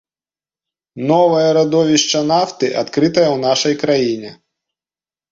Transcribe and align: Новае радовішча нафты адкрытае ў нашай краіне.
Новае 1.11 1.49
радовішча 1.57 2.19
нафты 2.31 2.67
адкрытае 2.83 3.25
ў 3.33 3.37
нашай 3.47 3.73
краіне. 3.83 4.31